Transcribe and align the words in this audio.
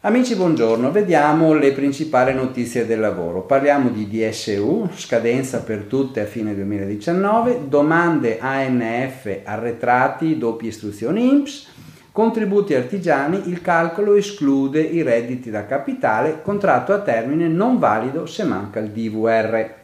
Amici, 0.00 0.36
buongiorno. 0.36 0.90
Vediamo 0.90 1.52
le 1.52 1.72
principali 1.72 2.32
notizie 2.32 2.86
del 2.86 2.98
lavoro. 2.98 3.42
Parliamo 3.42 3.90
di 3.90 4.08
DSU, 4.08 4.88
scadenza 4.94 5.60
per 5.60 5.82
tutte 5.82 6.22
a 6.22 6.24
fine 6.24 6.54
2019, 6.54 7.68
domande 7.68 8.38
ANF 8.38 9.40
arretrati, 9.44 10.38
doppie 10.38 10.70
istruzioni 10.70 11.28
INPS, 11.28 11.68
contributi 12.10 12.74
artigiani, 12.74 13.50
il 13.50 13.60
calcolo 13.60 14.14
esclude 14.14 14.80
i 14.80 15.02
redditi 15.02 15.50
da 15.50 15.66
capitale, 15.66 16.40
contratto 16.40 16.94
a 16.94 17.00
termine 17.00 17.48
non 17.48 17.78
valido 17.78 18.24
se 18.24 18.44
manca 18.44 18.80
il 18.80 18.88
DVR. 18.88 19.74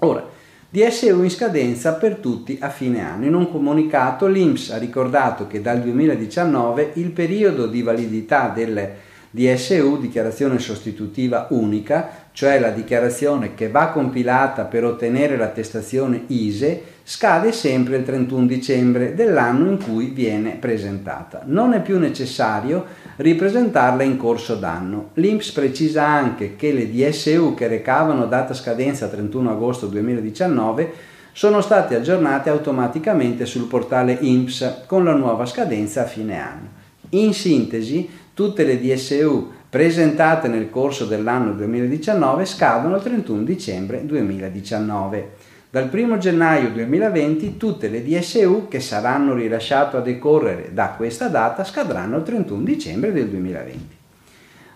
Ora, 0.00 0.33
DSU 0.74 1.22
in 1.22 1.30
scadenza 1.30 1.92
per 1.92 2.16
tutti 2.16 2.58
a 2.60 2.68
fine 2.68 3.00
anno. 3.00 3.26
In 3.26 3.34
un 3.34 3.48
comunicato 3.48 4.26
l'INPS 4.26 4.70
ha 4.70 4.76
ricordato 4.76 5.46
che 5.46 5.60
dal 5.60 5.80
2019 5.80 6.94
il 6.94 7.12
periodo 7.12 7.68
di 7.68 7.80
validità 7.80 8.48
delle 8.48 8.96
DSU, 9.30 10.00
dichiarazione 10.00 10.58
sostitutiva 10.58 11.46
unica, 11.50 12.23
cioè 12.34 12.58
la 12.58 12.70
dichiarazione 12.70 13.54
che 13.54 13.68
va 13.68 13.90
compilata 13.90 14.64
per 14.64 14.82
ottenere 14.82 15.36
l'attestazione 15.36 16.24
ISE, 16.26 16.82
scade 17.04 17.52
sempre 17.52 17.98
il 17.98 18.02
31 18.02 18.46
dicembre 18.46 19.14
dell'anno 19.14 19.70
in 19.70 19.80
cui 19.80 20.06
viene 20.06 20.56
presentata. 20.56 21.42
Non 21.44 21.74
è 21.74 21.80
più 21.80 21.96
necessario 21.96 22.86
ripresentarla 23.16 24.02
in 24.02 24.16
corso 24.16 24.56
d'anno. 24.56 25.10
L'INPS 25.14 25.52
precisa 25.52 26.04
anche 26.04 26.56
che 26.56 26.72
le 26.72 26.90
DSU 26.90 27.54
che 27.54 27.68
recavano 27.68 28.26
data 28.26 28.52
scadenza 28.52 29.06
31 29.06 29.52
agosto 29.52 29.86
2019 29.86 30.92
sono 31.30 31.60
state 31.60 31.94
aggiornate 31.94 32.50
automaticamente 32.50 33.46
sul 33.46 33.68
portale 33.68 34.18
INPS 34.20 34.82
con 34.86 35.04
la 35.04 35.14
nuova 35.14 35.46
scadenza 35.46 36.02
a 36.02 36.06
fine 36.06 36.40
anno. 36.40 36.82
In 37.10 37.32
sintesi, 37.32 38.22
Tutte 38.34 38.64
le 38.64 38.80
DSU 38.80 39.52
presentate 39.74 40.46
nel 40.46 40.70
corso 40.70 41.04
dell'anno 41.04 41.50
2019 41.50 42.44
scadono 42.44 42.94
il 42.94 43.02
31 43.02 43.42
dicembre 43.42 44.06
2019. 44.06 45.30
Dal 45.68 45.90
1 45.92 46.16
gennaio 46.18 46.70
2020 46.70 47.56
tutte 47.56 47.88
le 47.88 48.04
DSU 48.04 48.68
che 48.68 48.78
saranno 48.78 49.34
rilasciate 49.34 49.96
a 49.96 50.00
decorrere 50.00 50.70
da 50.72 50.94
questa 50.96 51.26
data 51.26 51.64
scadranno 51.64 52.18
il 52.18 52.22
31 52.22 52.62
dicembre 52.62 53.12
del 53.12 53.26
2020. 53.26 53.96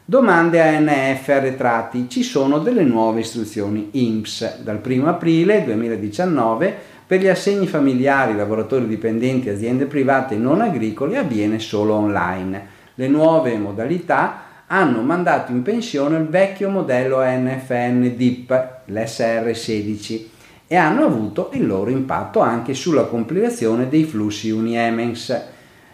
Domande 0.05 0.61
ANF 0.61 1.29
arretrati. 1.29 2.09
Ci 2.09 2.25
sono 2.25 2.59
delle 2.59 2.83
nuove 2.83 3.21
istruzioni 3.21 3.91
INPS. 3.93 4.63
Dal 4.63 4.81
1 4.85 5.09
aprile 5.09 5.63
2019 5.63 6.75
per 7.07 7.21
gli 7.21 7.29
assegni 7.29 7.69
familiari, 7.69 8.35
lavoratori 8.35 8.89
dipendenti, 8.89 9.49
aziende 9.49 9.87
private 9.87 10.35
non 10.35 10.61
agricole 10.61 11.19
avviene 11.19 11.61
solo 11.61 11.95
online 11.95 12.75
le 12.99 13.07
nuove 13.07 13.57
modalità 13.59 14.47
hanno 14.69 15.01
mandato 15.03 15.51
in 15.53 15.63
pensione 15.63 16.19
il 16.19 16.29
vecchio 16.29 16.69
modello 16.69 17.23
NFN 17.23 18.15
DIP, 18.17 18.71
l'SR16, 18.89 20.27
e 20.67 20.77
hanno 20.77 21.05
avuto 21.05 21.51
il 21.55 21.67
loro 21.67 21.89
impatto 21.89 22.41
anche 22.41 22.75
sulla 22.75 23.05
compilazione 23.05 23.89
dei 23.89 24.05
flussi 24.05 24.51
Uniemens. 24.51 25.43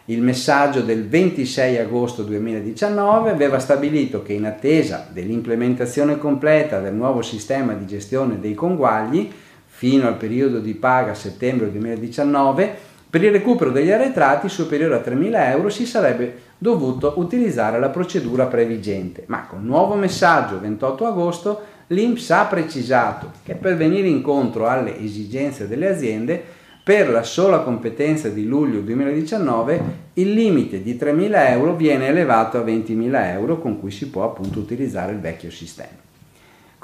Il 0.07 0.21
messaggio 0.21 0.81
del 0.81 1.07
26 1.07 1.79
agosto 1.79 2.25
2019 2.25 3.31
aveva 3.31 3.61
stabilito 3.61 4.23
che 4.23 4.33
in 4.33 4.45
attesa 4.45 5.07
dell'implementazione 5.11 6.19
completa 6.19 6.81
del 6.81 6.95
nuovo 6.95 7.23
sistema 7.23 7.75
di 7.75 7.87
gestione 7.87 8.41
dei 8.41 8.55
conguagli, 8.55 9.31
fino 9.67 10.09
al 10.09 10.17
periodo 10.17 10.59
di 10.59 10.75
paga 10.75 11.15
settembre 11.15 11.71
2019, 11.71 12.77
per 13.15 13.23
il 13.23 13.31
recupero 13.31 13.71
degli 13.71 13.93
arretrati 13.93 14.49
superiore 14.49 14.97
a 14.97 14.99
3.000 14.99 15.51
euro 15.53 15.69
si 15.69 15.87
sarebbe 15.87 16.37
dovuto 16.59 17.13
utilizzare 17.19 17.79
la 17.79 17.89
procedura 17.89 18.47
previgente, 18.47 19.23
ma 19.29 19.47
con 19.47 19.65
nuovo 19.65 19.95
messaggio 19.95 20.59
28 20.59 21.07
agosto 21.07 21.63
l'INPS 21.87 22.31
ha 22.31 22.45
precisato 22.47 23.31
che 23.45 23.55
per 23.55 23.77
venire 23.77 24.09
incontro 24.09 24.67
alle 24.67 24.99
esigenze 24.99 25.69
delle 25.69 25.91
aziende 25.91 26.43
per 26.83 27.09
la 27.09 27.23
sola 27.23 27.61
competenza 27.61 28.31
di 28.31 28.47
luglio 28.47 28.81
2019 28.81 29.83
il 30.15 30.33
limite 30.33 30.83
di 30.83 30.97
3.000 31.01 31.51
euro 31.51 31.77
viene 31.77 32.09
elevato 32.09 32.59
a 32.59 32.65
20.000 32.65 33.27
euro 33.31 33.61
con 33.61 33.79
cui 33.79 33.93
si 33.93 34.09
può 34.09 34.25
appunto 34.25 34.59
utilizzare 34.59 35.13
il 35.13 35.21
vecchio 35.21 35.53
sistema. 35.53 36.04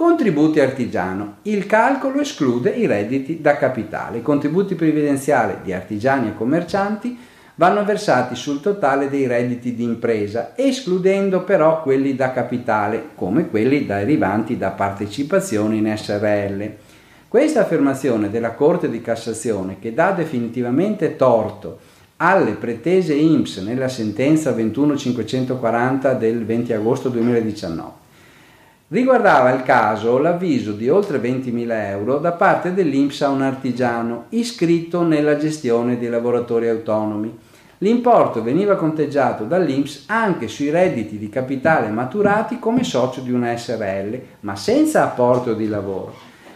Contributi 0.00 0.60
artigiano. 0.60 1.40
Il 1.42 1.66
calcolo 1.66 2.22
esclude 2.22 2.70
i 2.70 2.86
redditi 2.86 3.42
da 3.42 3.58
capitale. 3.58 4.16
I 4.16 4.22
contributi 4.22 4.74
previdenziali 4.74 5.56
di 5.62 5.74
artigiani 5.74 6.28
e 6.28 6.34
commercianti 6.34 7.18
vanno 7.56 7.84
versati 7.84 8.34
sul 8.34 8.62
totale 8.62 9.10
dei 9.10 9.26
redditi 9.26 9.74
di 9.74 9.82
impresa, 9.82 10.52
escludendo 10.56 11.44
però 11.44 11.82
quelli 11.82 12.16
da 12.16 12.32
capitale, 12.32 13.10
come 13.14 13.50
quelli 13.50 13.84
derivanti 13.84 14.56
da 14.56 14.70
partecipazioni 14.70 15.76
in 15.76 15.94
SRL. 15.94 16.70
Questa 17.28 17.60
affermazione 17.60 18.30
della 18.30 18.52
Corte 18.52 18.88
di 18.88 19.02
Cassazione, 19.02 19.76
che 19.78 19.92
dà 19.92 20.12
definitivamente 20.12 21.14
torto 21.16 21.78
alle 22.16 22.52
pretese 22.52 23.12
IMSS 23.12 23.58
nella 23.58 23.88
sentenza 23.88 24.52
21540 24.52 26.14
del 26.14 26.46
20 26.46 26.72
agosto 26.72 27.10
2019, 27.10 28.08
Riguardava 28.92 29.52
il 29.52 29.62
caso 29.62 30.18
l'avviso 30.18 30.72
di 30.72 30.88
oltre 30.88 31.18
20.000 31.18 31.70
euro 31.90 32.18
da 32.18 32.32
parte 32.32 32.74
dell'Inps 32.74 33.22
a 33.22 33.28
un 33.28 33.40
artigiano 33.40 34.24
iscritto 34.30 35.04
nella 35.04 35.36
gestione 35.36 35.96
dei 35.96 36.08
lavoratori 36.08 36.68
autonomi. 36.68 37.38
L'importo 37.78 38.42
veniva 38.42 38.74
conteggiato 38.74 39.44
dall'Inps 39.44 40.06
anche 40.06 40.48
sui 40.48 40.70
redditi 40.70 41.18
di 41.18 41.28
capitale 41.28 41.88
maturati 41.90 42.58
come 42.58 42.82
socio 42.82 43.20
di 43.20 43.30
una 43.30 43.56
SRL, 43.56 44.20
ma 44.40 44.56
senza 44.56 45.04
apporto 45.04 45.54
di 45.54 45.68
lavoro. 45.68 46.12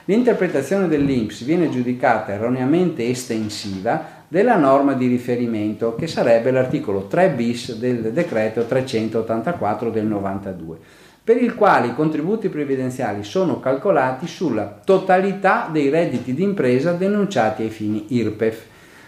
L'interpretazione 0.06 0.88
dell'Inps 0.88 1.44
viene 1.44 1.70
giudicata 1.70 2.32
erroneamente 2.32 3.08
estensiva 3.08 4.22
della 4.26 4.56
norma 4.56 4.94
di 4.94 5.06
riferimento, 5.06 5.94
che 5.94 6.08
sarebbe 6.08 6.50
l'articolo 6.50 7.06
3 7.06 7.28
bis 7.28 7.76
del 7.76 8.12
decreto 8.12 8.64
384 8.64 9.90
del 9.90 10.06
92 10.06 11.03
per 11.24 11.40
il 11.40 11.54
quale 11.54 11.86
i 11.86 11.94
contributi 11.94 12.50
previdenziali 12.50 13.24
sono 13.24 13.58
calcolati 13.58 14.26
sulla 14.26 14.80
totalità 14.84 15.70
dei 15.72 15.88
redditi 15.88 16.34
d'impresa 16.34 16.92
denunciati 16.92 17.62
ai 17.62 17.70
fini 17.70 18.04
IRPEF. 18.08 18.64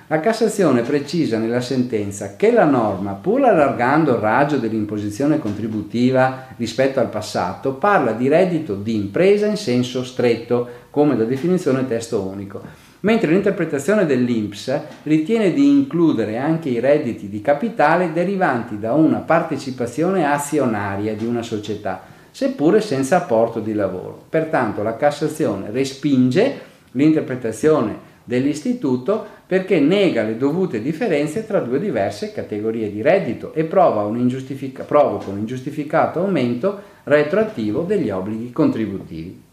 La 0.06 0.20
Cassazione 0.20 0.80
precisa 0.80 1.36
nella 1.36 1.60
sentenza 1.60 2.36
che 2.36 2.52
la 2.52 2.64
norma, 2.64 3.12
pur 3.12 3.44
allargando 3.44 4.12
il 4.12 4.20
raggio 4.20 4.56
dell'imposizione 4.56 5.38
contributiva 5.38 6.46
rispetto 6.56 7.00
al 7.00 7.10
passato, 7.10 7.74
parla 7.74 8.12
di 8.12 8.28
reddito 8.28 8.76
di 8.76 8.94
impresa 8.94 9.46
in 9.46 9.56
senso 9.58 10.02
stretto, 10.02 10.68
come 10.90 11.16
da 11.16 11.24
definizione 11.24 11.86
testo 11.86 12.22
unico, 12.22 12.62
mentre 13.00 13.30
l'interpretazione 13.30 14.06
dell'INPS 14.06 14.80
ritiene 15.04 15.52
di 15.52 15.68
includere 15.68 16.38
anche 16.38 16.68
i 16.68 16.80
redditi 16.80 17.28
di 17.28 17.40
capitale 17.40 18.12
derivanti 18.12 18.78
da 18.78 18.94
una 18.94 19.18
partecipazione 19.18 20.26
azionaria 20.26 21.14
di 21.14 21.26
una 21.26 21.42
società, 21.42 22.02
seppure 22.30 22.80
senza 22.80 23.16
apporto 23.16 23.60
di 23.60 23.74
lavoro. 23.74 24.24
Pertanto 24.28 24.82
la 24.82 24.96
Cassazione 24.96 25.70
respinge 25.70 26.60
l'interpretazione 26.92 28.14
dell'istituto 28.24 29.34
perché 29.46 29.78
nega 29.78 30.22
le 30.22 30.36
dovute 30.36 30.82
differenze 30.82 31.46
tra 31.46 31.60
due 31.60 31.78
diverse 31.78 32.32
categorie 32.32 32.90
di 32.90 33.00
reddito 33.00 33.52
e 33.54 33.64
un 33.64 34.16
provoca 34.82 35.30
un 35.30 35.38
ingiustificato 35.38 36.18
aumento 36.18 36.82
retroattivo 37.04 37.82
degli 37.82 38.10
obblighi 38.10 38.50
contributivi. 38.50 39.45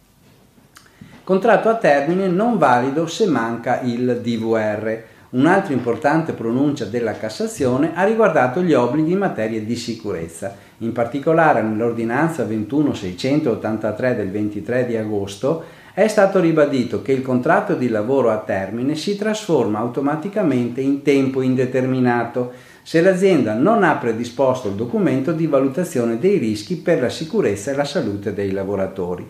Contratto 1.25 1.69
a 1.69 1.75
termine 1.75 2.27
non 2.27 2.57
valido 2.57 3.07
se 3.07 3.27
manca 3.27 3.79
il 3.79 4.19
DVR. 4.21 5.03
Un'altra 5.29 5.71
importante 5.71 6.33
pronuncia 6.33 6.83
della 6.83 7.13
Cassazione 7.13 7.93
ha 7.95 8.03
riguardato 8.03 8.61
gli 8.61 8.73
obblighi 8.73 9.13
in 9.13 9.19
materia 9.19 9.61
di 9.61 9.77
sicurezza. 9.77 10.53
In 10.79 10.91
particolare 10.91 11.61
nell'ordinanza 11.61 12.43
21683 12.43 14.15
del 14.17 14.31
23 14.31 14.85
di 14.85 14.97
agosto 14.97 15.63
è 15.93 16.09
stato 16.09 16.41
ribadito 16.41 17.01
che 17.01 17.13
il 17.13 17.21
contratto 17.21 17.75
di 17.75 17.87
lavoro 17.87 18.29
a 18.29 18.39
termine 18.39 18.95
si 18.95 19.15
trasforma 19.15 19.79
automaticamente 19.79 20.81
in 20.81 21.03
tempo 21.03 21.41
indeterminato 21.41 22.51
se 22.83 22.99
l'azienda 22.99 23.53
non 23.53 23.83
ha 23.83 23.95
predisposto 23.95 24.67
il 24.67 24.73
documento 24.73 25.31
di 25.31 25.47
valutazione 25.47 26.19
dei 26.19 26.37
rischi 26.37 26.75
per 26.75 26.99
la 26.99 27.09
sicurezza 27.09 27.71
e 27.71 27.75
la 27.75 27.85
salute 27.85 28.33
dei 28.33 28.51
lavoratori. 28.51 29.25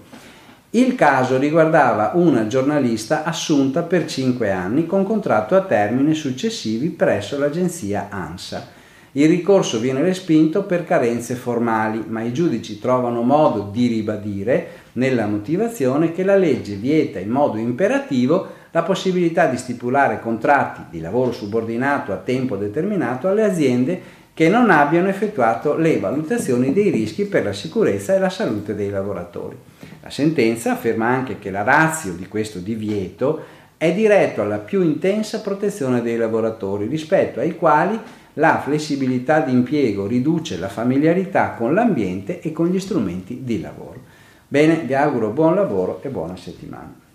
Il 0.75 0.95
caso 0.95 1.37
riguardava 1.37 2.13
una 2.15 2.47
giornalista 2.47 3.23
assunta 3.23 3.83
per 3.83 4.07
5 4.07 4.49
anni 4.49 4.87
con 4.87 5.03
contratto 5.03 5.55
a 5.55 5.61
termine 5.61 6.15
successivi 6.15 6.89
presso 6.89 7.37
l'agenzia 7.37 8.07
ANSA. 8.09 8.69
Il 9.11 9.27
ricorso 9.27 9.79
viene 9.79 10.01
respinto 10.01 10.63
per 10.63 10.83
carenze 10.83 11.35
formali, 11.35 12.03
ma 12.07 12.23
i 12.23 12.33
giudici 12.33 12.79
trovano 12.79 13.21
modo 13.21 13.69
di 13.71 13.85
ribadire 13.85 14.69
nella 14.93 15.27
motivazione 15.27 16.11
che 16.11 16.23
la 16.23 16.35
legge 16.35 16.73
vieta 16.73 17.19
in 17.19 17.29
modo 17.29 17.59
imperativo 17.59 18.47
la 18.71 18.81
possibilità 18.81 19.45
di 19.45 19.57
stipulare 19.57 20.19
contratti 20.19 20.85
di 20.89 20.99
lavoro 20.99 21.31
subordinato 21.31 22.11
a 22.11 22.17
tempo 22.17 22.55
determinato 22.55 23.27
alle 23.27 23.43
aziende 23.43 24.01
che 24.33 24.50
non 24.50 24.71
abbiano 24.71 25.09
effettuato 25.09 25.75
le 25.75 26.00
valutazioni 26.00 26.74
dei 26.74 26.89
rischi 26.89 27.25
per 27.25 27.44
la 27.44 27.53
sicurezza 27.53 28.15
e 28.15 28.19
la 28.19 28.30
salute 28.30 28.74
dei 28.74 28.89
lavoratori. 28.89 29.56
La 30.01 30.09
sentenza 30.09 30.71
afferma 30.71 31.07
anche 31.07 31.38
che 31.38 31.51
la 31.51 31.62
razio 31.62 32.13
di 32.13 32.27
questo 32.27 32.59
divieto 32.59 33.44
è 33.77 33.94
diretto 33.94 34.41
alla 34.41 34.57
più 34.57 34.81
intensa 34.81 35.41
protezione 35.41 36.01
dei 36.01 36.18
lavoratori, 36.18 36.88
rispetto 36.88 37.39
ai 37.39 37.56
quali 37.56 38.00
la 38.35 38.59
flessibilità 38.59 39.41
di 39.41 39.51
impiego 39.51 40.07
riduce 40.07 40.57
la 40.57 40.69
familiarità 40.69 41.51
con 41.51 41.74
l'ambiente 41.74 42.41
e 42.41 42.51
con 42.51 42.68
gli 42.68 42.80
strumenti 42.80 43.41
di 43.44 43.62
lavoro. 43.62 44.01
Bene, 44.47 44.80
vi 44.85 44.94
auguro 44.94 45.30
buon 45.30 45.56
lavoro 45.56 46.00
e 46.01 46.09
buona 46.09 46.35
settimana. 46.35 47.12